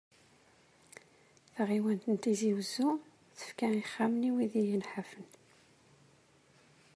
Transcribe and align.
Taɣiwant 1.53 2.03
n 2.07 2.15
Tizi 2.21 2.51
wezzu 2.55 2.89
tefka 3.37 3.67
ixxamen 3.81 4.27
i 4.29 4.31
wid 4.35 4.53
yenḥafen. 4.67 5.27